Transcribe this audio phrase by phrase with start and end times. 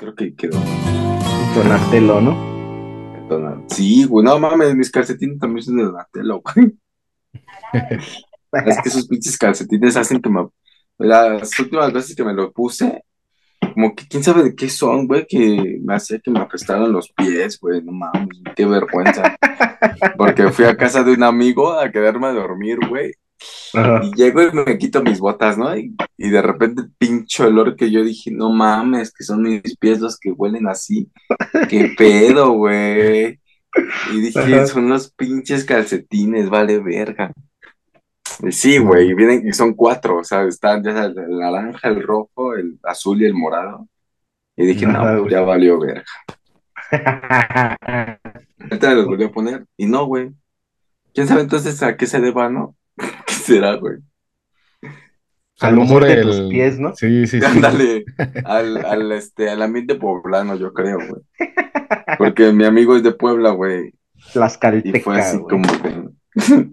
[0.00, 0.58] creo que quedó.
[1.54, 3.66] Donatello, ¿no?
[3.68, 6.74] Sí, güey, no mames, mis calcetines también son de Donatello, güey.
[8.66, 10.48] Es que esos pinches calcetines hacen que me.
[10.98, 13.04] Las últimas veces que me lo puse,
[13.74, 17.12] como que quién sabe de qué son, güey, que me hacía que me aprestaran los
[17.12, 19.36] pies, güey, no mames, qué vergüenza.
[20.16, 23.12] Porque fui a casa de un amigo a quedarme a dormir, güey,
[23.74, 24.00] Ajá.
[24.02, 25.76] y llego y me quito mis botas, ¿no?
[25.76, 30.00] Y, y de repente pincho olor que yo dije, no mames, que son mis pies
[30.00, 31.10] los que huelen así.
[31.68, 33.40] ¿Qué pedo, güey?
[34.12, 34.66] Y dije, Ajá.
[34.66, 37.32] son los pinches calcetines, vale verga.
[38.42, 42.02] Y sí, güey, y vienen, y son cuatro, o sea, están ya el naranja, el
[42.02, 43.86] rojo, el azul y el morado.
[44.56, 45.30] Y dije, Ajá, no, pues güey.
[45.30, 46.04] ya valió verga.
[48.60, 50.30] Ahorita los volví a poner, y no, güey.
[51.14, 52.76] ¿Quién sabe entonces a qué se deba, no?
[53.50, 53.96] ¿Qué será, güey?
[55.60, 56.94] Al humor de tus pies, ¿no?
[56.96, 57.46] Sí, sí, sí.
[57.46, 58.04] Ándale,
[58.44, 61.22] al, al, este, al ambiente poblano, yo creo, güey.
[62.18, 63.92] Porque mi amigo es de Puebla, güey.
[64.34, 65.48] Las Y fue así güey.
[65.48, 66.10] como de.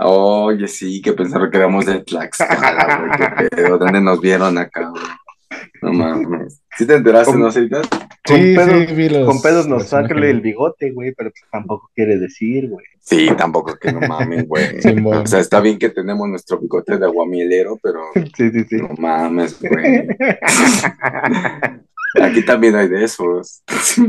[0.00, 3.10] Oye, sí, que pensaron que éramos de Tlaxcala, güey.
[3.18, 5.02] Qué pedo, ¿dónde nos vieron acá, güey?
[5.82, 6.60] No mames.
[6.76, 7.88] ¿Sí te enteraste, Con- no, Ceritas?
[7.88, 11.42] Con Sí, pedos- sí, vi los- Con pedos nos sacan el bigote, güey, pero pues
[11.50, 12.84] tampoco quiere decir, güey.
[13.00, 14.66] Sí, tampoco que no mames, güey.
[15.06, 18.00] O sea, está bien que tenemos nuestro bigote de aguamielero, pero
[18.36, 18.76] Sí, sí, sí.
[18.76, 20.06] no mames, güey.
[22.22, 23.62] Aquí también hay de esos.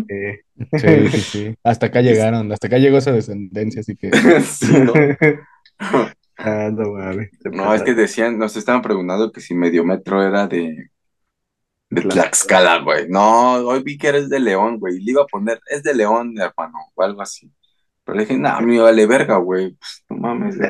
[0.10, 0.40] Eh,
[0.74, 1.56] Sí, sí, sí.
[1.64, 4.94] Hasta acá llegaron, hasta acá llegó esa descendencia, así que Sí, ¿no?
[6.38, 7.30] ah, no mames.
[7.52, 10.90] No, es que decían, nos estaban preguntando que si medio metro era de,
[11.90, 12.24] de Tlaxcala.
[12.24, 13.08] Tlaxcala, güey.
[13.10, 15.00] No, hoy vi que eres de León, güey.
[15.00, 17.52] Le iba a poner, es de León, hermano, o algo así.
[18.04, 19.72] Pero le dije, no, a mí me vale verga, güey.
[19.76, 20.68] Pues, no mames, ¿yo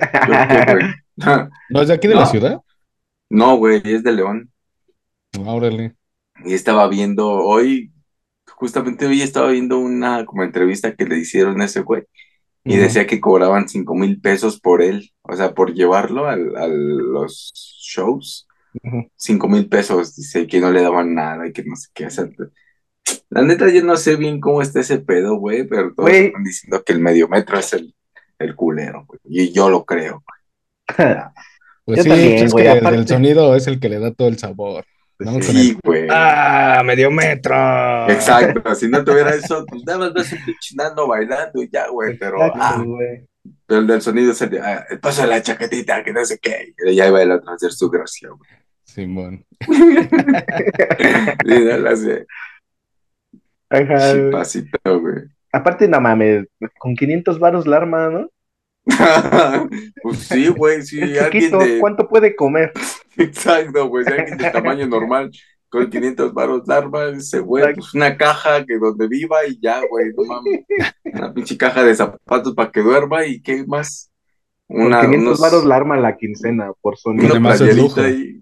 [0.48, 0.86] qué, güey?
[1.70, 2.20] ¿no es de aquí de No.
[2.22, 2.62] la ciudad?
[3.30, 4.52] No, güey, es de León.
[5.46, 5.96] Órale.
[6.46, 7.92] Y estaba viendo hoy,
[8.56, 12.04] justamente hoy estaba viendo una como entrevista que le hicieron a ese güey.
[12.66, 16.68] Y decía que cobraban cinco mil pesos por él, o sea, por llevarlo al- a
[16.68, 18.48] los shows.
[19.16, 22.32] Cinco mil pesos, dice, que no le daban nada y que no sé qué hacer.
[23.30, 26.84] La neta, yo no sé bien cómo está ese pedo, güey, pero todos están diciendo
[26.84, 27.94] que el medio metro es el,
[28.40, 29.20] el culero, güey.
[29.26, 30.24] Y yo lo creo.
[31.86, 34.14] Pues Yo sí, también, pues es que aparte- el sonido es el que le da
[34.14, 34.86] todo el sabor.
[35.18, 35.32] ¿no?
[35.32, 35.40] Sí.
[35.40, 36.08] Con Sí, güey.
[36.12, 38.08] ¡Ah, medio metro!
[38.10, 41.88] Exacto, si no tuviera eso, pues nada más ves un pinche nano bailando y ya,
[41.90, 42.86] güey, pero, Exacto, ah,
[43.66, 46.38] pero el del sonido es el ah, el paso de la chaquetita, que no sé
[46.40, 48.50] qué, y ya iba el otro a hacer su gracia, güey.
[48.94, 49.46] Simón.
[51.46, 52.26] Sí, no la sé,
[53.70, 55.16] Ajá, chipacito, güey.
[55.52, 56.48] Aparte, no mames,
[56.80, 58.30] con 500 varos la arma, ¿no?
[60.04, 61.80] pues sí, güey, sí, Es alguien chiquito, de...
[61.80, 62.72] ¿cuánto puede comer?
[63.18, 65.32] Exacto, güey, si alguien de tamaño normal
[65.70, 70.08] con 500 baros larva, ese güey, pues una caja que donde viva y ya, güey,
[70.18, 70.66] no mames.
[71.04, 74.12] Una pinche caja de zapatos para que duerma y qué más.
[74.68, 77.36] Con Una, 500 unos, varos la arma la quincena por sonido.
[77.36, 78.39] una playerita y...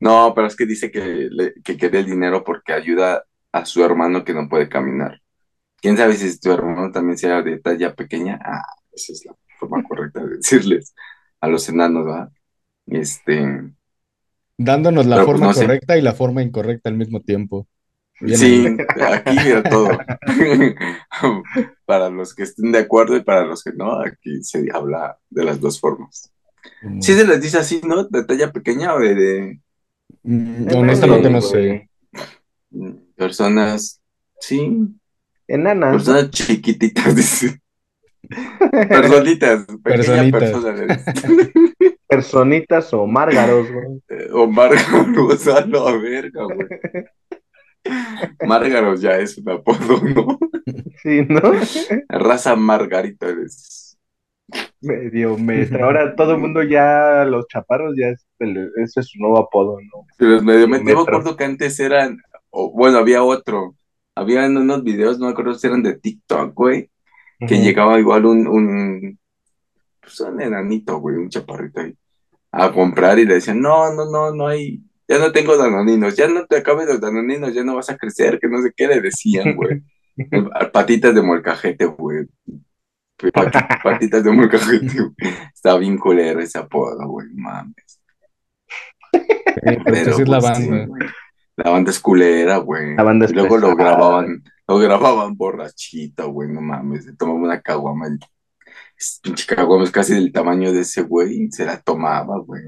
[0.00, 3.84] No, pero es que dice que, le, que quiere el dinero porque ayuda a su
[3.84, 5.20] hermano que no puede caminar.
[5.80, 8.38] ¿Quién sabe si tu hermano también sea de talla pequeña?
[8.44, 8.62] Ah,
[8.92, 10.94] esa es la forma correcta de decirles
[11.40, 12.30] a los enanos, ¿verdad?
[12.86, 13.72] Este...
[14.58, 15.66] Dándonos la Pero, pues, forma sé.
[15.66, 17.68] correcta y la forma incorrecta al mismo tiempo.
[18.20, 18.66] Bien Sí,
[19.00, 19.90] aquí de todo.
[21.86, 25.44] Para los que estén de acuerdo y para los que no, aquí se habla de
[25.44, 26.33] las dos formas.
[26.80, 27.02] Simón.
[27.02, 28.04] Sí se les dice así, ¿no?
[28.04, 29.60] ¿De talla pequeña o de, de,
[30.22, 31.90] Mm, Enanas, honestamente no sé.
[33.16, 34.00] personas,
[34.40, 34.76] sí,
[35.48, 35.92] Enanas.
[35.92, 37.60] personas chiquititas, dice.
[38.88, 40.40] Personitas, Personitas.
[40.40, 40.72] persona.
[40.72, 41.12] le dice.
[42.08, 43.86] Personitas o márgaros, güey.
[44.08, 46.68] Eh, O Márgaros, a la verga, güey.
[48.46, 50.38] Márgaros ya es un apodo, ¿no?
[51.02, 51.40] Sí, ¿no?
[52.08, 53.83] Raza Margarita es.
[54.80, 55.84] Medio metro.
[55.84, 59.78] Ahora todo el mundo ya, los chaparros ya es, el- ese es su nuevo apodo,
[59.80, 60.06] ¿no?
[60.18, 62.18] Los medio metro, yo me acuerdo que antes eran,
[62.50, 63.74] o, bueno, había otro,
[64.14, 66.90] habían unos videos, no me acuerdo si eran de TikTok, güey,
[67.40, 69.18] que llegaba igual un, un,
[70.00, 71.94] pues un enanito, güey, un chaparrito ahí,
[72.52, 76.28] a comprar y le decían, no, no, no, no hay, ya no tengo danoninos, ya
[76.28, 79.00] no te acabes los danoninos, ya no vas a crecer, que no sé qué le
[79.00, 79.82] decían, güey.
[80.72, 82.26] Patitas de molcajete, güey.
[83.18, 85.34] Pati- Patitas de molcajete, güey.
[85.54, 88.00] Está bien culero ese apodo, güey, mames.
[89.12, 91.06] Pero Pero, así es la pues, sí, banda.
[91.56, 92.96] La banda es culera, güey.
[92.96, 97.06] La banda es Y luego lo grababan, lo grababan borrachito, güey, no mames.
[97.16, 98.08] Tomaba una caguama,
[99.22, 102.62] pinche caguama es casi del tamaño de ese güey, y se la tomaba, güey.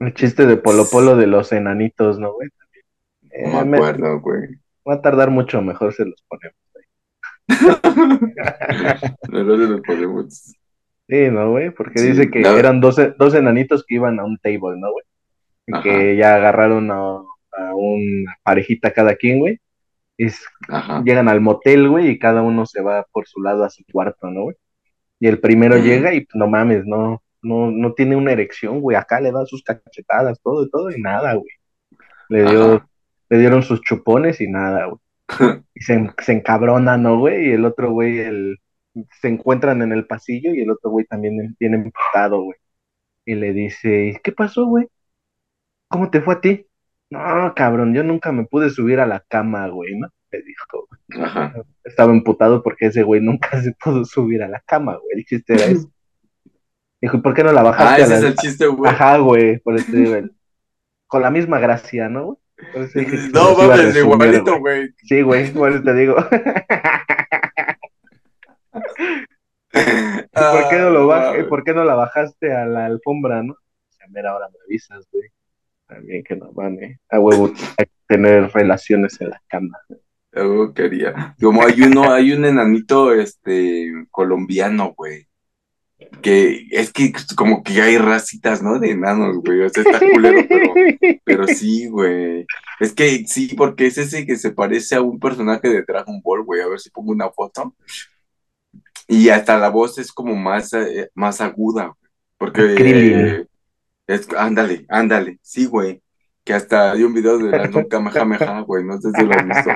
[0.00, 2.48] El chiste de Polo Polo de los enanitos, ¿no, güey?
[3.22, 4.48] No Eh, me me- acuerdo, güey.
[4.88, 6.56] Va a tardar mucho, mejor se los ponemos.
[7.50, 7.80] No.
[11.08, 11.70] Sí, ¿no, güey?
[11.70, 15.04] Porque Sí, dice que eran dos, dos enanitos que iban a un table, ¿no, güey?
[15.72, 15.82] Ajá.
[15.82, 19.58] que ya agarraron a, a una parejita cada quien, güey.
[21.04, 24.30] Llegan al motel, güey, y cada uno se va por su lado a su cuarto,
[24.30, 24.56] ¿no, güey?
[25.18, 28.96] Y el primero llega y pues, no mames, no, no, no tiene una erección, güey.
[28.96, 31.50] Acá le da sus cachetadas, todo y todo, y nada, güey.
[32.28, 32.86] Le dio,
[33.28, 34.98] le dieron sus chupones y nada, güey.
[35.74, 37.48] Y se, se encabrona, ¿no, güey?
[37.48, 38.58] Y el otro güey, el,
[39.20, 42.58] se encuentran en el pasillo y el otro güey también viene emputado, güey.
[43.24, 44.88] Y le dice, ¿qué pasó, güey?
[45.88, 46.66] ¿Cómo te fue a ti?
[47.10, 50.08] No, cabrón, yo nunca me pude subir a la cama, güey, ¿no?
[50.30, 50.88] Le dijo.
[51.24, 51.52] Ajá.
[51.84, 55.18] Estaba emputado porque ese güey nunca se pudo subir a la cama, güey.
[55.18, 55.90] El chiste era eso.
[57.00, 58.18] Dijo, ¿y por qué no la Ah, bajaste a ese la...
[58.18, 58.90] es el chiste, güey.
[58.90, 60.32] Ajá, güey, por eso digo, el-
[61.06, 62.38] con la misma gracia, ¿no, güey?
[62.74, 64.88] Eso dije No a mames, igualito, güey.
[65.04, 66.16] Sí, güey, eso te digo.
[69.72, 71.46] ¿Y por qué no lo Ah, baj- mames.
[71.46, 73.54] ¿Por qué no la bajaste a la alfombra, no?
[74.00, 75.28] A ver, ahora me avisas, güey.
[75.86, 77.00] También que no vale.
[77.10, 79.78] A huevo hay que tener relaciones en la cama.
[80.32, 81.34] Algo quería.
[81.40, 85.26] Como hay uno, hay un enanito, este, colombiano, güey.
[86.22, 88.78] Que es que como que hay racitas, ¿no?
[88.78, 89.62] De enanos, güey.
[89.62, 90.74] O sea, está culero, pero,
[91.24, 92.46] pero sí, güey.
[92.78, 96.44] Es que sí, porque es ese que se parece a un personaje de Dragon Ball,
[96.44, 96.60] güey.
[96.60, 97.74] A ver si pongo una foto.
[99.08, 102.10] Y hasta la voz es como más, eh, más aguda, güey.
[102.38, 103.46] Porque eh,
[104.06, 106.02] es, ándale, ándale, sí, güey.
[106.44, 108.84] Que hasta hay un video de la nunca Kamehameha, güey.
[108.84, 109.70] No sé si lo has visto.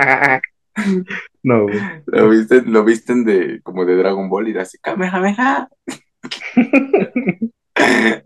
[1.45, 1.79] No, güey.
[2.07, 5.69] Lo visten, lo visten de como de Dragon Ball y de así, Kamehameha.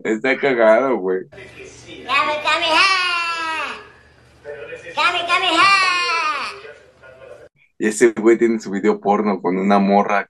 [0.03, 1.27] Está cagado, güey.
[1.29, 3.81] Kame Kameha!
[4.95, 5.69] Kame Kameha!
[7.77, 10.29] Y ese güey tiene su video porno con una morra.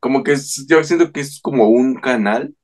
[0.00, 2.54] Como que es- yo siento que es como un canal.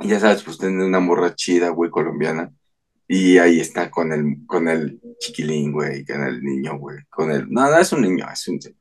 [0.00, 2.52] Y ya sabes, pues tiene una morra chida, güey, colombiana.
[3.08, 6.98] Y ahí está con el, con el chiquilín, güey, con el niño, güey.
[7.08, 7.50] Con el.
[7.50, 8.78] No, no es un niño, es un señor.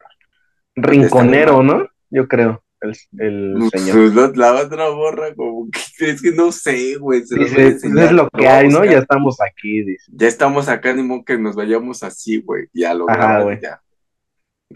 [0.75, 1.87] Rinconero, ¿no?
[2.11, 2.61] Yo creo.
[2.79, 4.13] El, el señor.
[4.13, 5.79] Pues la, otra morra, como que
[6.11, 7.25] es que no sé, güey.
[7.25, 8.79] se Dice, pues es lo que hay, ¿no?
[8.79, 8.91] buscar.
[8.93, 10.11] Ya estamos aquí, dice.
[10.13, 12.67] ya estamos acá, ni modo que nos vayamos así, güey.
[12.73, 13.81] Ya lo Ajá, ya.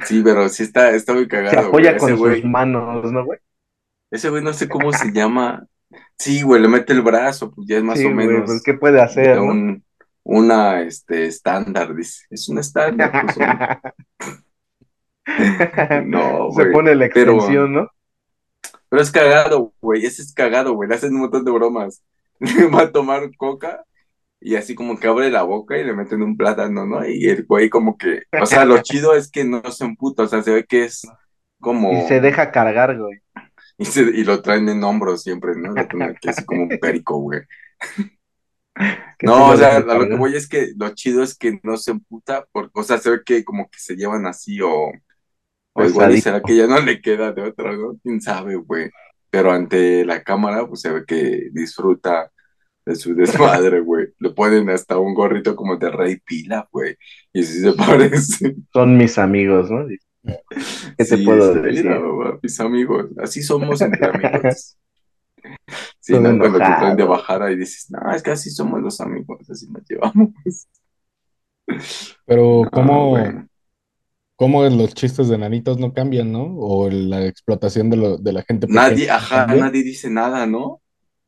[0.05, 1.99] Sí, pero sí está, está muy Se cagado, apoya güey.
[1.99, 3.39] con Ese sus manos, ¿no, güey?
[4.09, 5.65] ese güey no sé cómo se llama.
[6.17, 8.63] Sí, güey, le mete el brazo, pues ya es más Sí, o güey, menos pues
[8.63, 9.81] ¿qué puede hacer, no?
[10.23, 12.25] una, este, estándar, dice.
[12.29, 13.37] Es un estándar, pues,
[16.05, 16.71] no, Se güey.
[16.73, 17.87] pone la pero- extensión, ¿no?
[18.89, 22.03] Pero es cagado, güey, ese es cagado, güey, le hacen un montón de bromas.
[22.75, 23.85] Va a tomar coca
[24.41, 27.07] y así como que abre la boca y le meten un plátano, ¿no?
[27.07, 30.27] Y el güey como que, o sea, lo chido es que no se emputa, o
[30.27, 31.03] sea, se ve que es
[31.59, 31.91] como...
[32.03, 33.19] Y se deja cargar, güey.
[33.77, 35.73] Y, se- y lo traen en hombros siempre, ¿no?
[35.73, 37.41] Lo ponen aquí así como un perico, güey.
[39.21, 42.47] No, o sea, lo que voy es que lo chido es que no se emputa,
[42.51, 44.91] porque, o sea, se ve que como que se llevan así o,
[45.73, 47.97] o igual y será que ya no le queda de otra, ¿no?
[48.03, 48.89] ¿Quién sabe, güey?
[49.29, 52.31] Pero ante la cámara, pues se ve que disfruta
[52.85, 54.07] de su desmadre, güey.
[54.19, 56.95] Le ponen hasta un gorrito como de rey pila, güey.
[57.33, 58.57] Y sí se parece.
[58.73, 59.85] Son mis amigos, ¿no?
[60.97, 61.85] ¿Qué te Sí, puedo decir?
[61.85, 64.77] mira, mis amigos, así somos entre amigos.
[65.99, 66.37] Sí, ¿no?
[66.37, 69.67] Cuando te traen de bajada y dices, no, es que así somos los amigos, así
[69.69, 70.29] nos llevamos.
[72.25, 73.17] Pero No, ¿cómo.
[74.41, 76.55] Cómo los chistes de nanitos no cambian, ¿no?
[76.57, 79.65] O la explotación de, lo, de la gente Nadie, no ajá, cambia.
[79.65, 80.81] nadie dice nada, ¿no?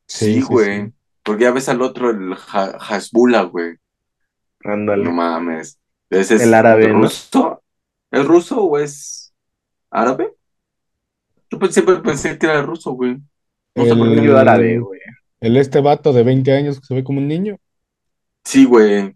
[0.07, 0.85] Sí, güey.
[0.87, 0.93] sí.
[1.21, 3.75] Porque ya ves al otro, el Ha- Hasbula, güey.
[4.63, 5.03] Ándale.
[5.03, 5.77] No mames.
[6.09, 7.01] Ese es El árabe, ¿no?
[7.03, 7.61] ruso.
[8.09, 9.31] ¿Es ruso o es
[9.91, 10.33] árabe?
[11.51, 13.17] Yo siempre pensé que era ruso, güey.
[13.75, 14.31] No sé por El- qué.
[14.35, 14.99] Árabe, güey.
[15.39, 17.57] El este vato de 20 años que se ve como un niño.
[18.43, 19.15] Sí, güey.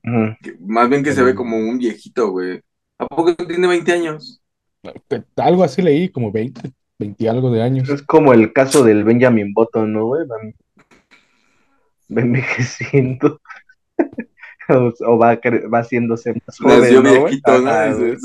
[0.60, 2.62] Más bien que se ve El- como un viejito, güey.
[3.00, 4.42] ¿A poco tiene 20 años?
[5.36, 7.90] Algo así leí, como 20, 20 y algo de años.
[7.90, 10.26] Es como el caso del Benjamin Button, ¿no, güey?
[10.28, 13.40] Va envejeciendo.
[14.70, 15.40] o, o va,
[15.74, 18.20] va haciéndose más joven.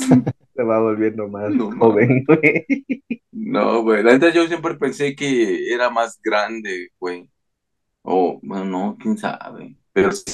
[0.55, 2.67] Se va volviendo más No, joven, güey.
[3.33, 4.03] No, güey.
[4.03, 7.29] La neta yo siempre pensé que era más grande, güey.
[8.03, 9.77] O, bueno, no, quién sabe.
[9.93, 10.25] Pero sí.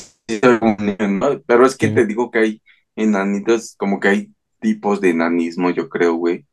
[1.46, 1.94] Pero es que Sí.
[1.94, 2.62] te digo que hay
[2.98, 6.44] enanitos, como que hay tipos de enanismo, yo creo, güey.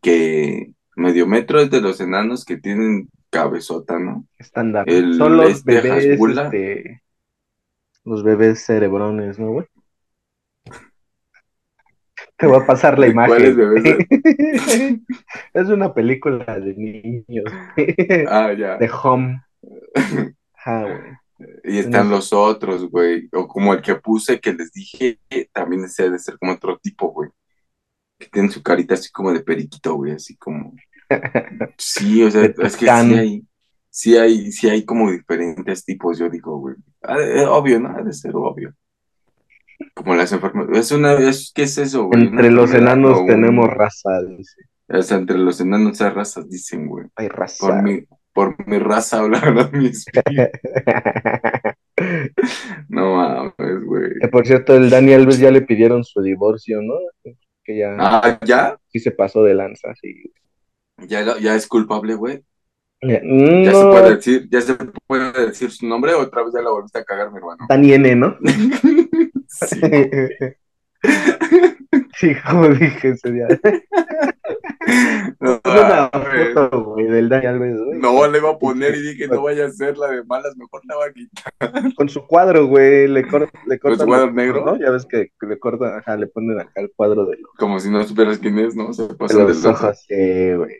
[0.00, 4.26] Que medio metro es de los enanos que tienen cabezota, ¿no?
[4.38, 4.86] Estándar.
[5.16, 7.02] Son los este bebés, este,
[8.04, 9.66] los bebés cerebrones, ¿no, güey?
[12.36, 13.34] Te voy a pasar la imagen.
[13.34, 13.84] ¿Cuáles bebés?
[15.54, 17.44] es una película de niños.
[18.28, 18.76] Ah, ya.
[18.76, 19.42] de Home.
[20.54, 21.23] Ajá, güey.
[21.64, 23.28] Y están los otros, güey.
[23.32, 26.78] O como el que puse que les dije, que también desea de ser como otro
[26.78, 27.30] tipo, güey.
[28.18, 30.74] Que tienen su carita así como de periquito, güey, así como.
[31.78, 33.46] Sí, o sea, es que sí hay,
[33.90, 36.76] sí hay, sí hay como diferentes tipos, yo digo, güey.
[37.02, 37.90] Ah, eh, obvio, ¿no?
[37.90, 38.74] Ha de ser obvio.
[39.92, 40.78] Como las enfermedades.
[40.78, 42.22] Es una, es, ¿qué es eso, güey?
[42.22, 44.62] Entre los enanos tenemos raza, dice.
[44.88, 47.06] O sea, entre los enanos hay razas, dicen, güey.
[47.16, 47.82] Hay Por raza.
[48.34, 50.42] Por mi raza hablará mi espíritu.
[52.88, 54.10] No mames, güey.
[54.30, 56.94] Por cierto, el Dani Alves ya le pidieron su divorcio, ¿no?
[57.62, 58.76] Que ya Ah, ¿ya?
[58.88, 60.32] sí se pasó de lanza, sí.
[61.06, 62.42] ¿Ya, ya es culpable, güey?
[63.00, 64.74] Ya, ¿Ya se puede decir, ya se
[65.06, 67.64] puede decir su nombre o otra vez ya la volviste a cagar, mi hermano?
[67.68, 68.36] Dani N, ¿no?
[69.48, 69.80] Sí.
[72.18, 73.46] sí, como dije ese día.
[75.40, 76.10] No, una
[76.54, 77.98] foto, güey, del Dani Alves, güey.
[77.98, 80.82] No, le iba a poner y dije, no vaya a ser la de malas, mejor
[80.86, 81.94] la va a quitar.
[81.96, 84.06] Con su cuadro, güey, le, cor- le cortan.
[84.06, 84.64] cuadro los- negro?
[84.64, 84.78] ¿no?
[84.78, 87.90] Ya ves que le cortan, ajá, le ponen acá el cuadro de los, Como si
[87.90, 88.92] no supieras quién es, ¿no?
[88.92, 90.14] Se de pasan de los ojos, sí,
[90.54, 90.76] güey.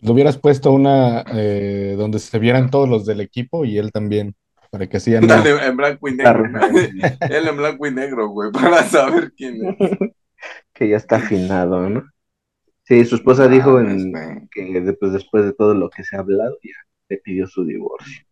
[0.00, 4.34] Le hubieras puesto una eh, donde se vieran todos los del equipo y él también,
[4.70, 5.26] para que así no.
[5.26, 6.44] Dale, en blanco y negro.
[7.30, 9.98] Él en blanco y negro, güey, para saber quién es.
[10.72, 12.04] Que ya está afinado, ¿no?
[12.88, 14.12] Sí, su esposa dijo en,
[14.50, 16.72] que después, después de todo lo que se ha hablado, ya
[17.08, 18.24] le pidió su divorcio.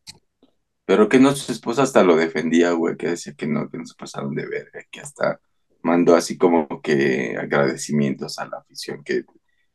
[0.85, 3.87] Pero que no, su esposa hasta lo defendía, güey, que decía que no, que no
[3.87, 5.41] se pasaron de verga, que hasta
[5.83, 9.25] mandó así como que agradecimientos a la afición que,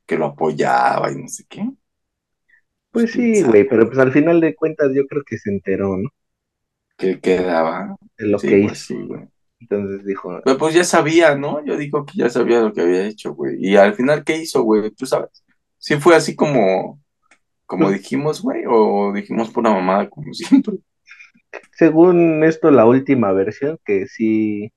[0.06, 1.70] que lo apoyaba y no sé qué.
[2.92, 6.10] Pues sí, güey, pero pues al final de cuentas yo creo que se enteró, ¿no?
[6.98, 7.96] Que quedaba.
[8.18, 8.86] De lo Sí, que pues hizo.
[8.86, 9.28] sí, güey.
[9.62, 11.63] Entonces dijo, Pero pues ya sabía, ¿no?
[11.65, 13.58] Yo digo que ya sabía lo que había hecho, güey.
[13.60, 14.91] Y al final, ¿qué hizo, güey?
[14.91, 15.44] Tú sabes.
[15.77, 17.00] Sí fue así como,
[17.65, 20.77] como dijimos, güey, o dijimos pura mamada como siempre.
[21.74, 24.72] según esto, la última versión, que sí,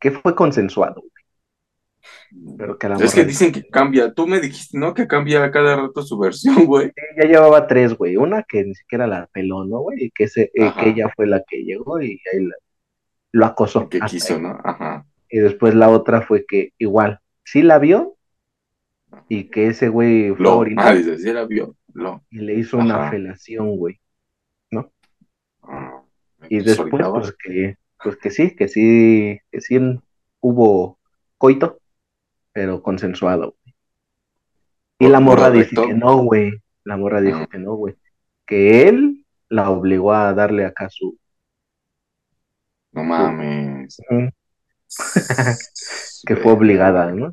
[0.00, 4.12] que fue consensuado, güey, pero que la Es que dicen que cambia.
[4.14, 4.94] Tú me dijiste, ¿no?
[4.94, 6.90] Que cambia cada rato su versión, güey.
[7.20, 10.04] ya llevaba tres, güey, una que ni siquiera la peló, ¿no, güey?
[10.04, 12.54] Y que, ese, eh, que ella fue la que llegó y ahí la-
[13.32, 13.88] lo acosó.
[13.88, 14.42] Que quiso, ahí.
[14.42, 14.58] ¿no?
[14.64, 15.06] Ajá.
[15.28, 18.16] Y después la otra fue que igual, sí la vio
[19.28, 20.64] y que ese güey fue Lo.
[20.76, 21.76] Ah, dice, sí la vio.
[21.92, 22.22] Lo.
[22.30, 24.00] y le hizo una felación, güey.
[25.62, 26.02] Ah,
[26.48, 29.78] Y después, pues que, pues que sí, que sí, que sí
[30.40, 30.98] hubo
[31.38, 31.78] coito,
[32.52, 33.56] pero consensuado.
[33.62, 33.74] güey.
[34.98, 35.86] Y la morra dice recto.
[35.86, 36.52] que no, güey.
[36.84, 37.94] La morra dijo que no, güey.
[38.46, 41.18] Que él la obligó a darle acá su.
[42.92, 43.96] No mames.
[46.26, 47.32] Que fue obligada, ¿no?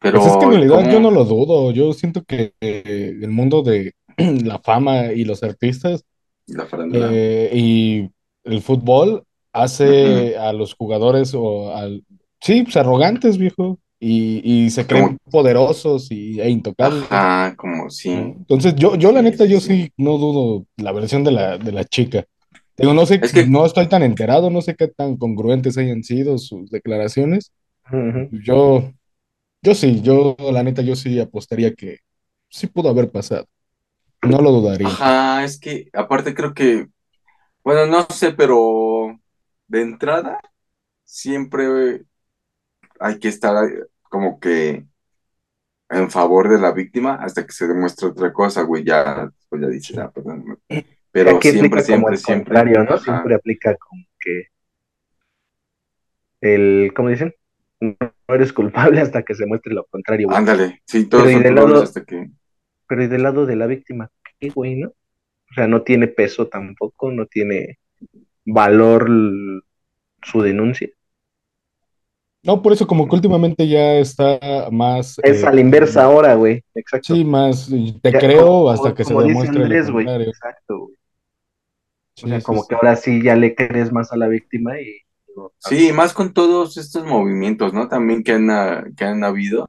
[0.00, 0.90] Pero, Pues es que en realidad ¿cómo?
[0.92, 1.72] yo no lo dudo.
[1.72, 6.04] Yo siento que eh, el mundo de la fama y los artistas
[6.46, 8.08] La eh, y
[8.44, 12.04] el fútbol hace a los jugadores o al
[12.40, 17.02] sí, pues arrogantes, viejo, y, y se creen poderosos y, e intocables.
[17.10, 18.14] Ajá, como sí.
[18.14, 18.36] ¿no?
[18.38, 19.84] Entonces yo, yo la neta, yo sí.
[19.84, 22.24] sí no dudo la versión de la, de la chica.
[22.78, 26.04] Digo, no sé, Es que- no estoy tan enterado, no sé qué tan congruentes hayan
[26.04, 27.52] sido sus declaraciones.
[28.30, 28.92] Yo,
[29.62, 31.98] yo sí, yo la neta, yo sí apostaría que
[32.50, 33.46] sí pudo haber pasado.
[34.22, 34.88] No lo dudaría.
[34.90, 36.88] Ajá, es que aparte creo que,
[37.64, 39.18] bueno, no sé, pero
[39.68, 40.40] de entrada
[41.04, 42.04] siempre
[43.00, 43.54] hay que estar
[44.10, 44.86] como que
[45.90, 49.68] en favor de la víctima hasta que se demuestre otra cosa, güey, ya, pues ya
[49.68, 50.58] dices, ah, perdón.
[51.10, 52.44] Pero Aquí siempre, siempre, el siempre.
[52.54, 52.94] contrario, ¿no?
[52.94, 52.98] ajá.
[53.04, 54.44] Siempre aplica como que
[56.40, 57.34] el, ¿cómo dicen?
[57.80, 57.96] No
[58.28, 60.38] eres culpable hasta que se muestre lo contrario, güey.
[60.38, 62.30] Ándale, sí, todos Pero y son del culpables lado- hasta que...
[62.88, 64.88] Pero y del lado de la víctima, ¿qué, güey, no?
[64.88, 67.78] O sea, no tiene peso tampoco, no tiene
[68.46, 69.10] valor
[70.22, 70.88] su denuncia.
[72.42, 74.38] No, por eso como que últimamente ya está
[74.70, 75.18] más...
[75.22, 76.62] Es eh, a la inversa ahora, güey.
[76.74, 77.14] Exacto.
[77.14, 77.68] Sí, más
[78.00, 80.28] te Ya, creo como- hasta que se demuestre lo Andrés, contrario.
[80.28, 80.96] Exacto, güey.
[82.22, 82.68] Sí, O sea, sí, como sí.
[82.68, 85.02] que ahora sí ya le crees más a la víctima y
[85.36, 87.88] no Sí, más con todos estos movimientos, ¿no?
[87.88, 89.66] También que han, que han habido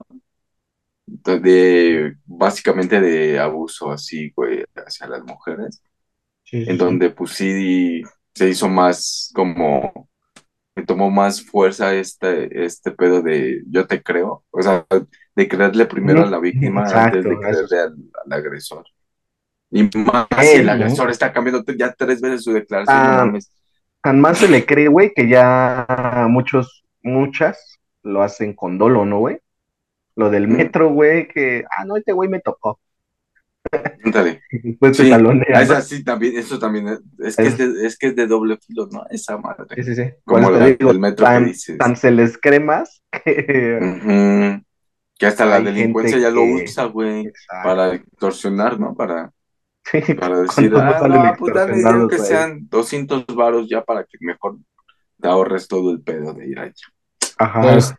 [1.06, 5.82] de, básicamente de abuso así, güey, hacia las mujeres,
[6.44, 6.78] Sí, en sí.
[6.78, 8.04] donde pues sí
[8.36, 10.10] se hizo más como,
[10.76, 14.86] me tomó más fuerza este, este pedo de yo te creo, o sea,
[15.36, 18.86] de creerle primero a la víctima antes de creerle al, al agresor.
[19.72, 20.72] Y más si el ¿no?
[20.74, 22.96] agresor está cambiando ya tres veces su declaración,
[23.36, 23.40] Ah.
[24.02, 25.86] Tan más se le cree, güey, que ya
[26.30, 29.40] muchos, muchas lo hacen con dolo, ¿no, güey?
[30.16, 30.52] Lo del Mm.
[30.58, 32.80] metro, güey, que, ah, no, este güey me tocó.
[33.72, 35.12] Después te Sí,
[35.50, 36.88] esa sí también, eso también
[37.20, 39.04] es, que es de, es que es de doble filo, ¿no?
[39.10, 39.66] Esa madre.
[39.76, 40.04] Sí, sí, sí.
[40.24, 41.78] Como la- digo, el metro que tan, dices.
[41.78, 43.80] tan se les cremas que...
[43.82, 44.64] Ujú.
[45.18, 47.30] Que hasta la delincuencia ya lo que- usa, güey,
[47.64, 48.96] para extorsionar, ¿no?
[48.96, 49.30] Para,
[49.92, 54.58] Sí, para decir, ah, no, pues dale, que sean 200 varos ya para que mejor
[55.22, 56.74] te ahorres todo el pedo de ir allá.
[57.38, 57.62] Ajá.
[57.62, 57.94] Pues,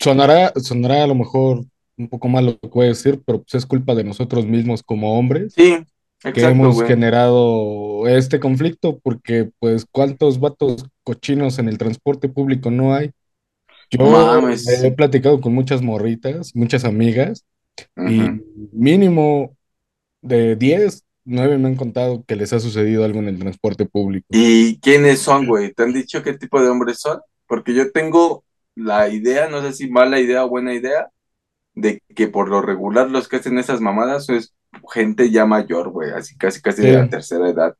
[0.00, 1.64] sonará, sonará a lo mejor
[1.96, 4.82] un poco mal lo que voy a decir, pero pues es culpa de nosotros mismos
[4.82, 5.76] como hombres Sí,
[6.20, 6.88] que exacto, hemos güey.
[6.88, 13.12] generado este conflicto, porque pues cuántos vatos cochinos en el transporte público no hay.
[13.90, 14.66] Yo Mames.
[14.82, 17.44] he platicado con muchas morritas, muchas amigas,
[17.96, 18.44] y Ujú.
[18.72, 19.56] mínimo
[20.24, 24.26] de 10, 9 me han contado que les ha sucedido algo en el transporte público.
[24.30, 25.72] ¿Y quiénes son, güey?
[25.72, 27.20] ¿Te han dicho qué tipo de hombres son?
[27.46, 31.10] Porque yo tengo la idea, no sé si mala idea o buena idea,
[31.74, 34.54] de que por lo regular los que hacen esas mamadas es
[34.92, 37.76] gente ya mayor, güey, así casi casi de la tercera edad.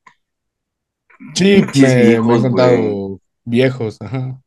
[1.35, 4.41] Sí, Pinches me, me han viejos, contado viejos, ajá.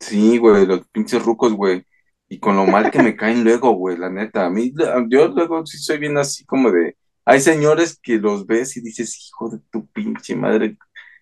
[0.00, 1.84] Sí, güey, los pinches rucos, güey.
[2.28, 4.46] Y con lo mal que me caen luego, güey, la neta.
[4.46, 4.72] A mí,
[5.08, 6.96] yo luego sí soy bien así como de.
[7.24, 10.76] Hay señores que los ves y dices, hijo de tu pinche madre.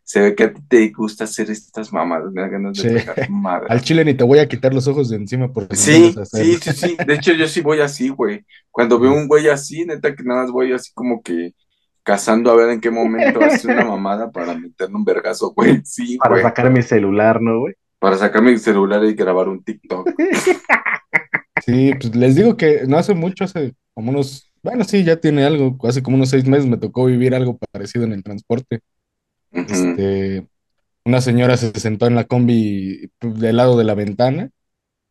[0.05, 2.95] Se ve que a ti te gusta hacer estas mamadas, me da ganas de Sí.
[2.95, 3.67] pegar madre.
[3.71, 6.73] Al chile ni te voy a quitar los ojos de encima porque Sí, sí, sí,
[6.73, 6.97] sí.
[7.05, 8.47] De hecho, yo sí voy así, güey.
[8.71, 11.55] Cuando veo un güey así, neta que nada más voy así como que
[12.05, 15.81] cazando a ver en qué momento hace una mamada para meterle un vergazo, güey.
[15.85, 16.43] Sí, Para güey.
[16.45, 17.75] sacar mi celular, ¿no, güey?
[17.99, 20.09] Para sacar mi celular y grabar un TikTok.
[21.65, 25.45] Sí, pues les digo que no hace mucho, hace como unos, bueno, sí, ya tiene
[25.45, 28.81] algo, hace como unos seis meses me tocó vivir algo parecido en el transporte.
[29.51, 30.47] Este,
[31.05, 34.51] una señora se sentó en la combi pues, del lado de la ventana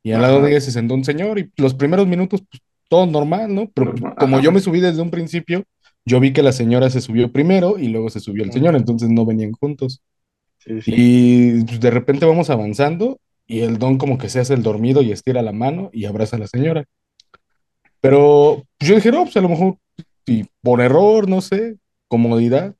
[0.03, 3.05] y al lado de ella se sentó un señor y los primeros minutos, pues todo
[3.07, 3.69] normal, ¿no?
[3.73, 4.45] Pero Normal, como ajá.
[4.45, 5.63] yo me subí desde un principio,
[6.05, 9.09] yo vi que la señora se subió primero y luego se subió el señor, entonces
[9.09, 10.01] no venían juntos.
[10.65, 15.11] Y de repente vamos avanzando y el don como que se hace el dormido y
[15.11, 16.85] estira la mano y abraza a la señora.
[18.01, 19.77] Pero yo dije, no, pues a lo mejor
[20.25, 22.75] y por error, no sé, comodidad.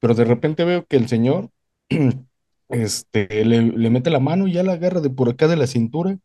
[0.00, 1.50] Pero de repente veo que el señor
[2.68, 5.66] este, le, le mete la mano y ya la agarra de por acá de la
[5.66, 6.18] cintura.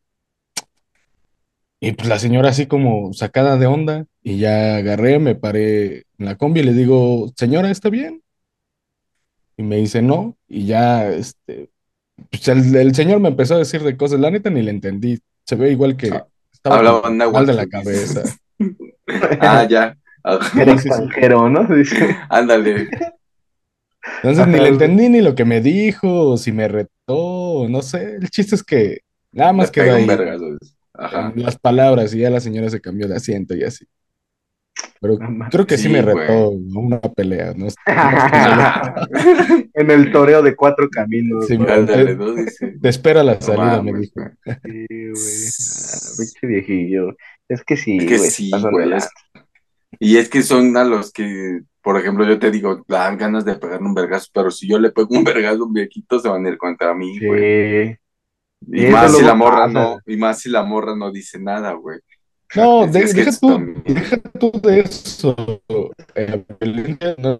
[1.79, 6.25] Y pues la señora así como sacada de onda y ya agarré, me paré en
[6.25, 8.22] la combi y le digo, señora, ¿está bien?
[9.57, 11.69] Y me dice, no, y ya, este,
[12.29, 15.19] pues el, el señor me empezó a decir de cosas, la neta ni le entendí,
[15.45, 16.81] se ve igual que Ah, estaba
[17.31, 18.23] mal de la cabeza.
[19.41, 19.97] Ah, ya.
[20.57, 21.65] Era extranjero, ¿no?
[21.65, 22.15] Dice.
[22.29, 22.87] Ándale.
[24.17, 28.15] Entonces ni le entendí ni lo que me dijo, o si me retó, no sé,
[28.15, 29.01] el chiste es que
[29.33, 30.07] nada más quedó ahí.
[30.95, 31.33] Ajá.
[31.35, 33.85] las palabras y ya la señora se cambió de asiento y así.
[34.99, 35.17] Pero
[35.51, 36.79] creo que sí, Sí, me retó ¿no?
[36.79, 37.67] una pelea, ¿no?
[39.73, 41.45] en el toreo de cuatro caminos.
[41.47, 41.67] Sí, ¿no?
[41.71, 42.33] Ándale, ¿no?
[42.33, 42.75] Dice.
[42.81, 44.29] Te espero a la No salida, me mames, dijo.
[44.63, 46.33] Sí, güey.
[46.43, 47.15] Ah, viejillo.
[47.49, 48.93] Es que sí, Es que sí, güey.
[48.93, 49.09] es-
[49.99, 53.55] Y es que son a los que, por ejemplo, yo te digo, dan ganas de
[53.55, 56.45] pegarle un vergazo, pero si yo le pego un vergazo a un viejito, se van
[56.45, 57.89] a ir contra mí, güey.
[57.93, 57.97] Sí.
[58.71, 59.73] Y más si la morra pasa.
[59.73, 61.99] no, y más si la morra no dice nada, güey.
[62.55, 65.35] No, de- deja tú, deja tú de eso.
[66.15, 66.45] Eh,
[67.17, 67.39] no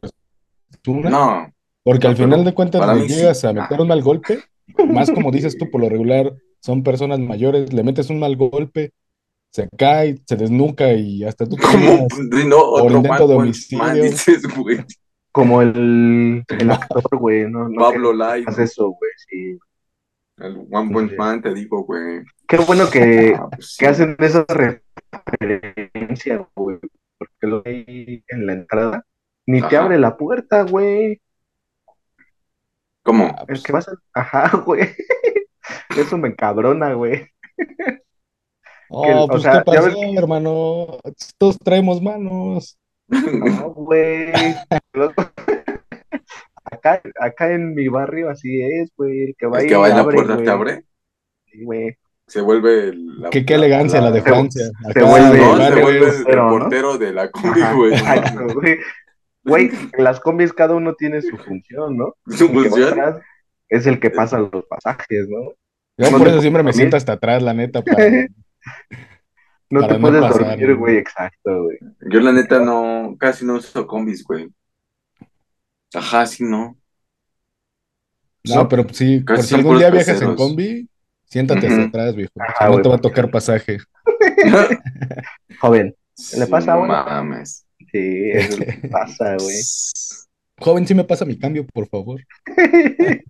[1.85, 3.07] porque no, al final de cuentas sí.
[3.13, 3.53] llegas a Ah.
[3.53, 4.39] meter un mal golpe,
[4.87, 8.91] más como dices tú, por lo regular son personas mayores, le metes un mal golpe,
[9.51, 12.07] se cae, se desnuca y hasta tú como
[12.47, 14.03] no, otro intento de homicidio.
[14.03, 14.79] dices, güey.
[15.31, 17.49] Como el, el actor, güey.
[17.49, 19.11] No, no Pablo Lai, hace eso, güey.
[19.27, 19.57] Sí.
[20.37, 21.15] el One Punch Sí.
[21.17, 22.21] Man, te digo, güey.
[22.47, 23.75] Qué bueno que, Ah, pues sí.
[23.79, 24.45] que hacen esa
[25.39, 26.77] referencia, güey.
[27.17, 29.05] Porque lo hay en la entrada.
[29.45, 29.85] Ni te Ajá.
[29.85, 31.21] abre la puerta, güey.
[33.03, 33.25] ¿Cómo?
[33.25, 33.93] Ah, El pues, que vas a...
[34.13, 34.89] Ajá, güey.
[35.97, 37.27] Eso me encabrona, güey.
[38.89, 40.97] oh, que- o pues sea, ¿qué pasó, ves hermano?
[41.37, 42.77] Todos traemos manos.
[43.07, 44.31] No, güey.
[46.65, 49.23] Acá, acá en mi barrio así es, güey.
[49.25, 50.45] El que va El que va en la abre, puerta güey.
[50.45, 50.85] te abre,
[51.45, 51.97] Sí, güey.
[52.27, 54.63] Se vuelve el- la, Qué, qué elegancia la de Francia.
[54.93, 57.93] se vuelve- No, se vuelve el portero de la combi, güey.
[57.93, 58.47] exacto,
[59.45, 59.69] güey.
[59.97, 62.15] Las combis cada uno tiene su función, ¿no?
[62.27, 62.89] Su El función.
[62.89, 63.21] atrás
[63.69, 65.51] es el que pasa los pasajes, ¿no?
[65.97, 68.09] Yo No por eso siempre me siento hasta atrás, la neta, para...
[69.69, 71.77] No Para te no puedes pasar, dormir, güey, exacto, güey.
[72.09, 74.47] Yo la neta no, casi no uso combis, güey.
[75.93, 76.77] Ajá, sí, no.
[78.45, 80.87] No, pero sí, por si algún día viajas en combi,
[81.33, 81.73] Siéntate Ujú.
[81.75, 82.31] hacia atrás, viejo.
[82.39, 83.77] Ajá, no güey, te va a tocar pasaje.
[85.59, 85.87] Joven.
[85.87, 87.03] ¿Le Sí, pasa no ahora?
[87.05, 87.65] mames.
[87.91, 89.55] Sí, eso es lo que pasa, güey.
[90.59, 92.21] Joven, sí me pasa mi cambio, por favor.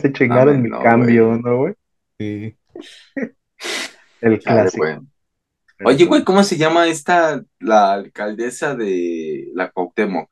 [0.00, 1.40] Se chingaron mi no, cambio, güey.
[1.42, 1.74] ¿no, güey?
[2.18, 2.56] Sí.
[4.20, 4.82] El clásico.
[4.84, 4.98] güey.
[5.84, 10.28] Oye, güey, ¿cómo se llama esta, la alcaldesa de la Cuauhtémoc?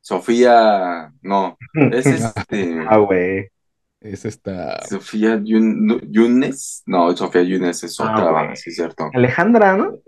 [0.00, 3.48] Sofía, no, es este, Ah, güey.
[4.02, 4.80] Es esta.
[4.88, 9.08] Sofía Yun- Yunes, no, Sofía Yunes es Ah, otra, va, sí es cierto.
[9.14, 9.98] Alejandra, ¿no?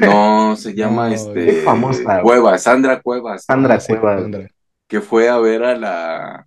[0.00, 2.22] No, se llama No, este, qué famosa.
[2.22, 3.54] Cuevas, Sandra Cuevas, ¿no?
[3.54, 4.30] Sandra Ah, sí, Cuevas.
[4.88, 6.46] Que fue a ver a la,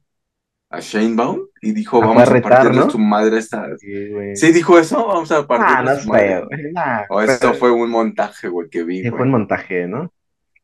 [0.72, 2.90] a Shane Baum y dijo, Ah, vamos a a retar, partirle ¿no?
[2.90, 3.68] su madre a esta.
[3.78, 4.36] Sí, güey.
[4.36, 6.44] Sí, dijo eso, vamos a Ah, partirle no su madre.
[6.50, 6.72] güey.
[6.74, 9.12] Nah, O esto pero- fue un montaje, güey, que vi, Sí, güey.
[9.18, 10.12] fue un montaje, ¿no?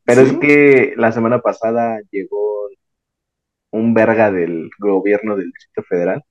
[0.06, 0.32] Pero ¿Sí?
[0.32, 2.68] es que la semana pasada llegó
[3.74, 6.24] un verga del gobierno del Distrito Federal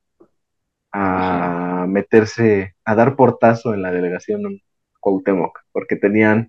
[0.93, 4.61] a meterse, a dar portazo en la delegación
[5.01, 6.49] Cuauhtémoc, porque tenían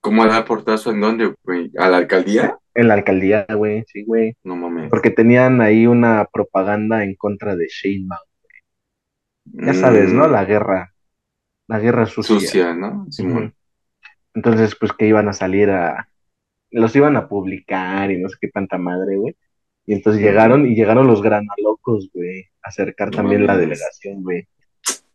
[0.00, 1.72] ¿Cómo dar portazo en dónde, güey?
[1.78, 2.56] ¿A la alcaldía?
[2.74, 4.88] en la alcaldía, güey, sí, güey, No mames.
[4.88, 8.20] porque tenían ahí una propaganda en contra de Sheinbaum.
[9.44, 10.28] Ya sabes, ¿no?
[10.28, 10.94] Mm, La guerra,
[11.66, 12.38] la guerra sucia.
[12.38, 13.06] sucia, ¿no?
[13.10, 13.54] Simón.
[14.34, 16.08] Entonces, pues que iban a salir a,
[16.70, 19.36] los iban a publicar y no sé qué tanta madre, güey.
[19.88, 24.46] Y entonces llegaron y llegaron los granalocos, güey, a acercar No también la delegación, güey.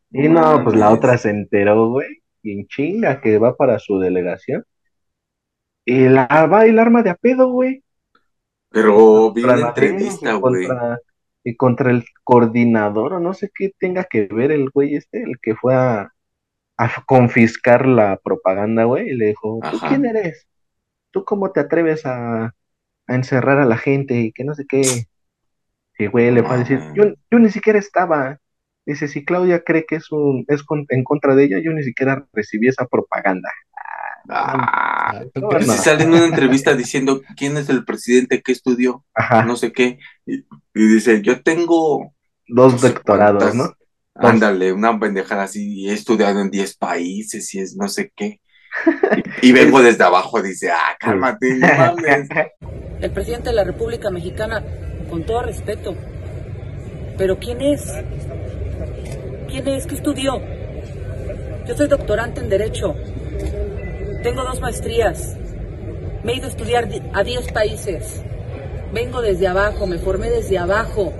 [0.09, 3.99] Y no, pues la otra se enteró, güey, y en chinga que va para su
[3.99, 4.65] delegación.
[5.85, 7.83] Y la va el arma de a pedo, güey.
[8.71, 10.67] Pero Demos entrevista, güey.
[11.43, 15.37] y contra el coordinador, o no sé qué tenga que ver el güey este, el
[15.39, 16.11] que fue a,
[16.77, 19.89] a confiscar la propaganda, güey, y le dijo, ¿tú Ajá.
[19.89, 20.47] quién eres?
[21.11, 22.55] ¿Tú cómo te atreves a,
[23.07, 25.07] a encerrar a la gente y que no sé qué?
[25.99, 26.95] Y güey le fue a decir, Mames.
[26.95, 28.39] yo, yo ni siquiera estaba.
[28.85, 31.83] Dice, si Claudia cree que es un, es con- en contra de ella, yo ni
[31.83, 33.49] siquiera recibí esa propaganda.
[34.29, 35.23] Ah, Ah,
[35.61, 39.73] si sale en una entrevista diciendo quién es el presidente que estudió, Ajá, no sé
[39.73, 40.39] qué, y,
[40.73, 42.13] y dice, yo tengo
[42.47, 43.73] dos no sé doctorados, cuántas- ¿no?
[44.15, 48.39] Ándale, una pendejada así, y he estudiado en 10 países y es no sé qué.
[49.41, 52.29] Y, y vengo desde abajo, dice, ah, cálmate, no mames.
[53.03, 54.63] El presidente de la República Mexicana,
[55.09, 55.93] con todo respeto,
[57.17, 57.93] pero ¿quién es?
[59.49, 59.85] ¿Quién es?
[59.85, 60.41] ¿Qué estudió?
[61.67, 62.95] Yo soy doctorante en Derecho.
[64.23, 65.37] Tengo dos maestrías.
[66.23, 68.23] Me he ido a estudiar di- a 10 países.
[68.93, 71.11] Vengo desde abajo, me formé desde abajo.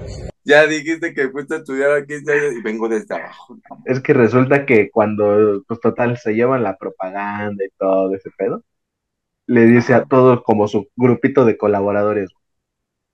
[0.46, 3.58] Ya dijiste que fuiste a estudiar aquí y vengo desde abajo.
[3.84, 8.64] Es que resulta que cuando, pues total, se llevan la propaganda y todo ese pedo,
[9.48, 12.30] le dice a todos como su grupito de colaboradores,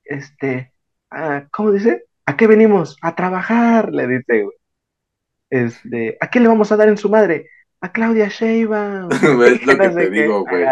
[0.04, 0.74] este,
[1.12, 2.06] ah, ¿cómo dice?
[2.26, 2.98] ¿A qué venimos?
[3.02, 4.58] A trabajar, le dice, güey.
[5.50, 7.50] Este, ¿a qué le vamos a dar en su madre?
[7.82, 9.10] A Claudia Sheinbaum.
[9.46, 10.10] Es lo No que te qué.
[10.10, 10.66] digo, güey.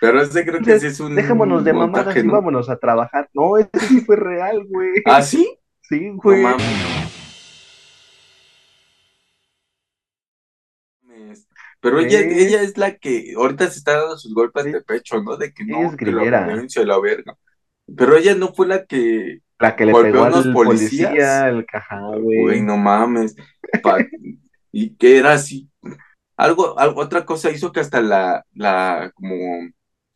[0.00, 2.32] Pero ese creo que sí es un Dejémonos de mamadas y ¿no?
[2.32, 3.28] vámonos a trabajar.
[3.32, 4.90] No, ese sí fue real, güey.
[5.06, 5.58] ¿Ah, sí?
[5.82, 6.42] Sí, güey.
[11.84, 12.28] Pero ella, Sí.
[12.30, 14.72] ella es la que ahorita se está dando sus golpes Sí.
[14.72, 15.36] de pecho, ¿no?
[15.36, 16.46] De que no, es que la grillera.
[16.46, 17.36] violencia y la verga.
[17.94, 21.08] Pero ella no fue la que, La que le Golpeó pegó a unos al policías.
[21.10, 22.62] policía, el cajá, güey, güey.
[22.62, 23.36] no mames.
[23.82, 23.98] Pa-
[24.72, 25.68] y que era así.
[26.38, 29.36] Algo, algo, otra cosa hizo que hasta la, la, como,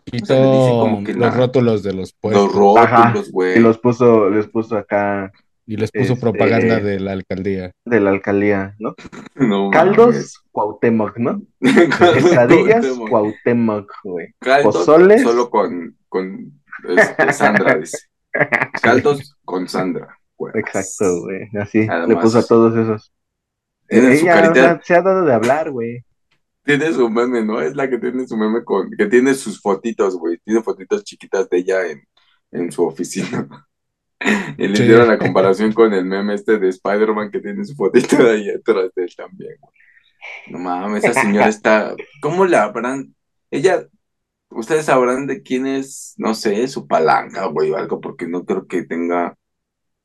[0.05, 0.35] Quitó
[0.81, 3.05] como que los la- rótulos de los los puestos Ajá.
[3.09, 3.59] rótulos, güey.
[3.59, 5.31] Y los puso, les puso acá
[5.71, 7.73] y les puso este- propaganda de la alcaldía.
[7.85, 8.95] de la alcaldía, ¿no?
[9.37, 10.39] No Caldos, mames.
[10.51, 11.43] Cuauhtémoc, ¿no?
[11.99, 13.93] Caldos, Quesadillas, Cuauhtémoc.
[14.03, 14.35] Güey.
[14.41, 15.23] Caldos Pozoles.
[15.23, 17.99] solo con, con este, Sandra, dice.
[18.83, 20.17] Caldos con Sandra.
[20.39, 20.53] güey.
[20.57, 21.49] Exacto, güey.
[21.61, 23.13] Así, le puso a todos esos.
[23.89, 26.05] Tiene su Ella, o carita, sea, se ha dado de hablar, güey.
[26.65, 27.61] tiene su meme, ¿no?
[27.61, 30.39] Es la que tiene su meme con, que tiene sus fotitos, güey.
[30.45, 32.03] Tiene fotitos chiquitas de ella en,
[32.53, 33.47] en su oficina.
[34.57, 34.83] Y le Sí.
[34.85, 38.51] dieron la comparación con el meme este de Spider-Man que tiene su fotito de ahí
[38.51, 39.73] atrás de él también, güey.
[40.51, 41.95] No mames, esa señora está.
[42.21, 43.15] ¿Cómo la habrán?
[43.51, 43.87] Ella,
[44.51, 48.67] ustedes sabrán de quién es, no sé, su palanca, güey, o algo, porque no creo
[48.67, 49.37] que tenga.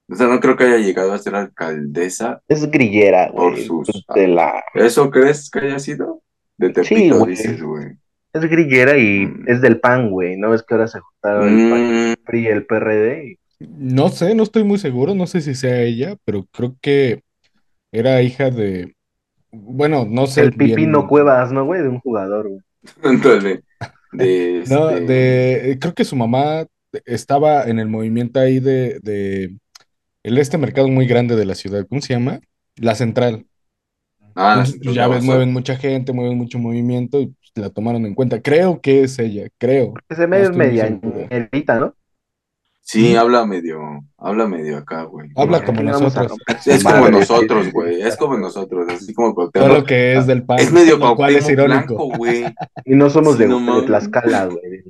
[0.10, 2.42] O sea, no creo que haya llegado a ser alcaldesa.
[2.48, 3.66] Es grillera, Por güey.
[3.66, 4.64] sus- De la...
[4.76, 6.22] ¿Eso crees que haya sido?
[6.58, 7.32] De Tepito, güey.
[7.32, 7.86] dices, güey.
[8.34, 9.46] Es grillera y Mm.
[9.48, 10.38] es del PAN, güey.
[10.38, 13.26] ¿No ves que ahora se juntaron el PAN, Mm, PRI y el PRD?
[13.32, 17.22] Y- No sé, no estoy muy seguro, no sé si sea ella, pero creo que
[17.92, 18.96] era hija de,
[19.52, 21.82] bueno, no sé el bien- Pipino Cuevas, ¿no, güey?
[21.82, 22.62] De un jugador, güey.
[23.04, 23.64] ándale.
[24.12, 26.66] De No, este- de, creo que su mamá
[27.06, 29.58] estaba en el movimiento ahí de, de
[30.24, 32.40] el este mercado muy grande de la ciudad, ¿cómo se llama?
[32.78, 33.46] La Central.
[34.36, 37.70] Ah, la Entonces, pues, ya ves, mueven mucha gente, mueven mucho movimiento y pues, la
[37.70, 38.42] tomaron en cuenta.
[38.42, 39.94] Creo que es ella, creo.
[40.10, 41.28] Que se No me estoy muy media seguro.
[41.30, 41.96] ñerita, ¿no?
[42.86, 43.80] Sí, habla medio,
[44.18, 45.30] habla medio acá, güey.
[45.38, 46.38] Habla como nosotros.
[46.66, 48.02] Es como madre, nosotros, güey.
[48.02, 49.68] Es como nosotros, así como Cuauhtémoc.
[49.70, 50.60] Solo que es del pan.
[50.60, 51.96] Es medio lo cual es irónico.
[51.96, 52.44] blanco, güey.
[52.86, 53.86] Y no somos Sí, de, no de mames.
[53.86, 54.84] Tlaxcala, güey.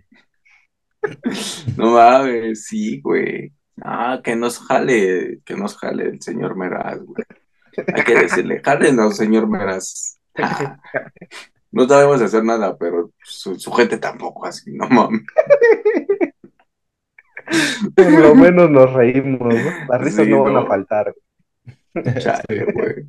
[1.77, 3.53] No mames, sí, güey.
[3.81, 7.23] Ah, que nos jale, que nos jale el señor Meraz, güey.
[7.93, 10.19] Hay que decirle, jálenos, señor Meraz.
[10.35, 10.77] Ah,
[11.71, 15.21] no sabemos hacer nada, pero su, su gente tampoco, así, no mames.
[17.95, 19.71] Por lo menos nos reímos, ¿no?
[19.89, 21.13] Las risas Sí, no van a faltar.
[22.19, 23.07] Chale, güey.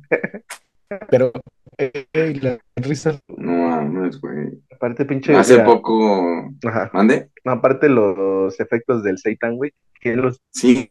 [1.09, 1.31] Pero
[1.77, 4.61] eh, eh, la risa No mames, güey.
[4.73, 5.35] Aparte, pinche.
[5.35, 6.49] Hace poco.
[6.63, 6.89] Ajá.
[6.93, 7.29] ¿Mande?
[7.43, 9.73] Aparte, los efectos del Seitan, güey.
[9.99, 10.89] Que los Sí,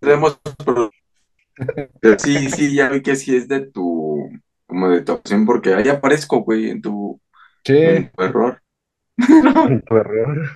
[0.00, 0.40] tenemos.
[2.18, 4.30] Sí, sí, ya vi que sí es de tu.
[4.66, 7.20] Como de tu opción, porque ahí aparezco, güey, en tu,
[7.64, 8.62] en Che, tu error.
[9.86, 10.50] Tu error.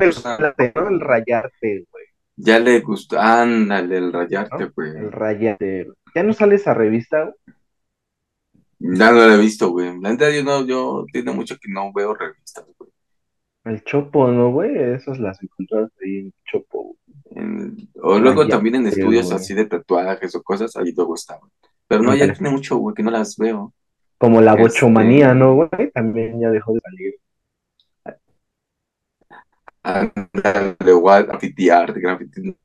[0.00, 0.88] El, ¿no?
[0.88, 2.04] el rayarte, güey.
[2.36, 3.18] Ya le gustó.
[3.18, 4.90] Ándale, el rayarte, güey.
[4.96, 5.88] El rayarte.
[6.14, 7.24] ¿Ya no sale esa revista?
[7.24, 8.96] güey?
[8.96, 10.00] Ya no lo he visto, güey.
[10.00, 12.90] La neta, yo no, yo tiene mucho que no veo revistas, güey.
[13.64, 14.74] El Chopo, ¿no, güey?
[14.94, 16.96] Esas las encontramos ahí en Chopo.
[17.32, 19.36] En- o luego también en estudios güey.
[19.36, 21.48] así de tatuajes o cosas, ahí luego estaban.
[21.86, 23.74] Pero no, ya tiene mucho, güey, que no las veo.
[24.16, 25.90] Como la Este- bochomanía, ¿no, güey?
[25.92, 27.14] También ya dejó de salir.
[29.82, 32.56] Ándale, igual, graffiti art, graffiti.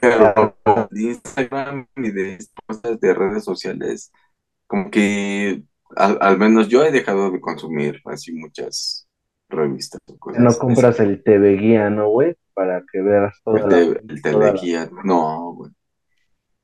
[0.00, 0.56] Pero
[0.90, 4.12] de Instagram y de cosas de redes sociales,
[4.66, 5.62] como que
[5.96, 9.08] al, al menos yo he dejado de consumir así muchas
[9.48, 10.42] revistas o cosas.
[10.42, 12.36] No compras el TV Guía, ¿no, güey?
[12.54, 13.78] Para que veas toda el, la...
[13.78, 14.90] el la- teleguía.
[15.04, 15.72] No, güey.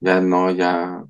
[0.00, 1.04] Ya no, ya.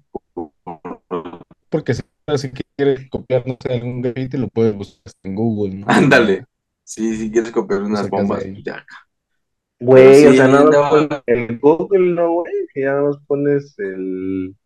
[1.68, 5.86] porque si, quieres copiar, no sé, algún graffiti, lo puedes buscar en Google, ¿no?
[5.88, 6.46] Ándale.
[6.86, 8.62] Sí, si quieres copiar unas bombas, ahí.
[8.62, 8.84] ya.
[9.80, 12.52] Güey, Pero o sea, nada más el Google, ¿no, güey?
[12.72, 14.56] Que ya nada más pones el...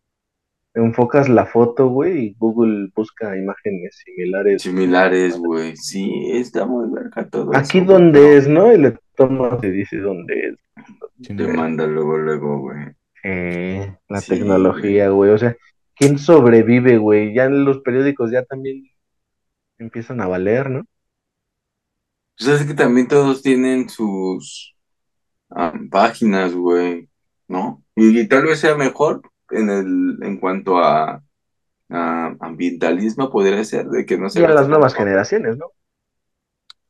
[0.73, 4.61] Enfocas la foto, güey, y Google busca imágenes similares.
[4.61, 5.75] Similares, güey.
[5.75, 8.71] Sí, está muy verga todo Aquí eso, güey, donde es, ¿no?
[8.73, 10.55] Y le toma, te dice dónde es.
[11.35, 12.77] Te manda luego, luego, güey.
[13.23, 15.31] Eh, la Sí, tecnología, güey.
[15.31, 15.55] O sea,
[15.95, 17.33] ¿quién sobrevive, güey?
[17.33, 18.87] Ya en los periódicos ya también
[19.77, 20.85] empiezan a valer, ¿no?
[22.43, 24.75] Pues es que también todos tienen sus
[25.91, 27.07] páginas, güey,
[27.47, 27.83] ¿no?
[27.95, 31.21] Y, y tal vez sea mejor en el, en cuanto a,
[31.89, 35.67] a ambientalismo, podría ser, de que no se Y a las nuevas generaciones, ¿no?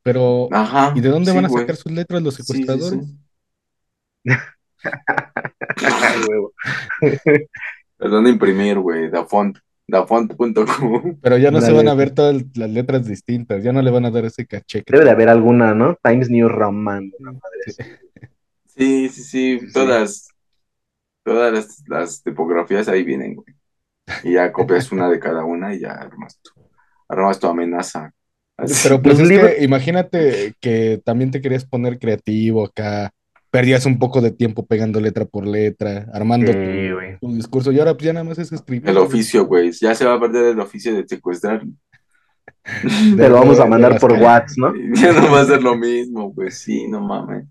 [0.02, 0.92] Pero, Ajá.
[0.96, 1.62] ¿y de dónde sí, van a güey.
[1.64, 3.06] sacar sus letras los Sí, sí, secuestradores?
[4.24, 4.38] sí.
[7.98, 9.58] Las van a imprimir, güey, dafont,
[9.92, 11.18] dafont.com.
[11.20, 14.06] Pero ya no se van a ver todas las letras distintas, ya no le van
[14.06, 15.96] a dar ese caché Debe de haber alguna, ¿no?
[16.02, 17.12] Times New Roman.
[17.18, 17.82] una madre así.
[18.66, 20.28] Sí, sí, sí, Sí, todas,
[21.22, 23.54] todas las, las tipografías ahí vienen, güey.
[24.24, 26.50] Y ya copias una de cada una y ya armas tu,
[27.08, 28.12] armas tu amenaza.
[28.56, 28.74] Así.
[28.82, 33.12] Pero pues es que imagínate que también te querías poner creativo acá,
[33.52, 37.92] perdías un poco de tiempo pegando letra por letra, armando Sí, tu, discurso y ahora
[37.92, 38.88] pues ya nada más es escribir.
[38.88, 39.70] El oficio, güey.
[39.72, 41.62] Ya se va a perder el oficio de secuestrar.
[43.16, 44.12] Te lo vamos a mandar por.
[44.12, 44.72] WhatsApp, ¿no?
[44.94, 46.50] Ya no va a ser lo mismo, güey.
[46.50, 47.44] Sí, no mames.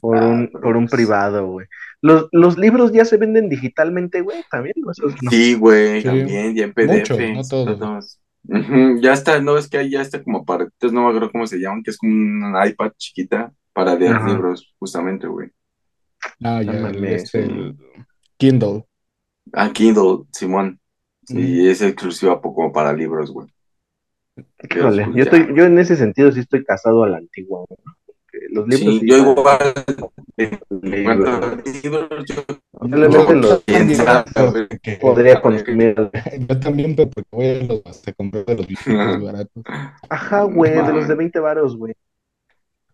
[0.00, 1.66] Por Ah, un, por un pues- privado, güey.
[2.00, 4.74] Los, los libros ya se venden digitalmente, güey, también.
[4.78, 4.92] ¿no?
[5.30, 6.08] Sí, güey, Sí.
[6.08, 6.98] también, ya en PDF.
[6.98, 7.42] Muchos, no
[7.76, 8.18] todos.
[9.00, 11.58] Ya está, no, es que ahí ya está como aparatitos, no me acuerdo cómo se
[11.60, 14.28] llaman, que es como una iPad chiquita para leer Ajá.
[14.28, 15.50] libros, justamente, güey.
[16.42, 17.50] Ah, ya, el, mames, este, sí.
[17.50, 17.76] el
[18.36, 18.84] Kindle.
[19.52, 20.78] Ah, Kindle, Simón.
[21.28, 21.38] Mm.
[21.38, 23.48] Y es exclusiva como para libros, güey.
[24.34, 27.78] Pues yo, estoy, yo en ese sentido sí estoy casado a la antigua, güey,
[28.50, 29.74] los libros Sí, sí yo igual.
[30.82, 31.82] Libros.
[31.82, 33.62] libros, yo Posiblemente no, los.
[34.82, 35.94] Que- podría consumir.
[36.48, 39.62] Yo también, pero porque voy a los a comprar de los viejitos baratos.
[40.08, 41.16] Ajá, güey, de los de Mames.
[41.18, 41.94] 20 varos, güey.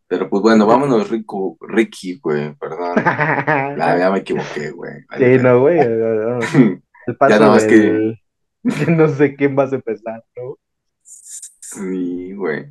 [0.09, 2.95] Pero pues bueno, vámonos, Rico, Ricky, güey, perdón.
[3.79, 4.93] Ya, ya me equivoqué, güey.
[5.17, 5.79] Sí, no, güey.
[5.81, 8.19] El Ya paso más que- del...
[8.63, 10.59] que no sé quién vas a empezar, ¿no?
[11.03, 12.67] Sí, güey.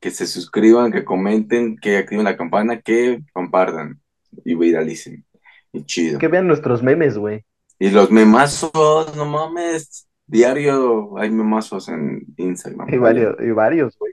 [0.00, 4.00] Que se suscriban, que comenten, que activen la campana, que compartan
[4.44, 5.24] y viralicen.
[5.72, 6.18] Y chido.
[6.18, 7.44] Que vean nuestros memes, güey.
[7.78, 10.06] Y los memazos, no mames.
[10.26, 12.92] Diario hay memazos en Instagram.
[12.92, 14.12] Y varios, y varios, güey.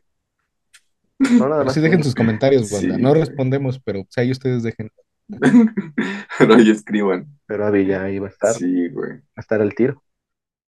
[1.21, 2.05] No nada Pero más sí dejen uno.
[2.05, 2.99] sus comentarios, Sí, banda.
[2.99, 3.21] No güey.
[3.23, 4.91] respondemos, pero pues ahí ustedes dejen.
[6.39, 7.27] Pero ahí escriban.
[7.47, 9.13] Pero Abby ya iba a estar, Sí, güey.
[9.35, 10.03] a estar el tiro.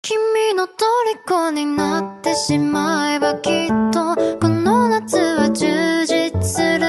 [0.04, 6.80] 君の虜になってしまえばきっとこの夏は充実